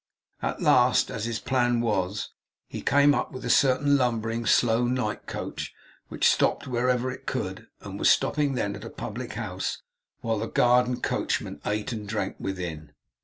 [0.41, 2.31] At last, as his plan was,
[2.67, 5.75] he came up with a certain lumbering, slow, night coach,
[6.07, 9.83] which stopped wherever it could, and was stopping then at a public house,
[10.21, 12.93] while the guard and coachman ate and drank within.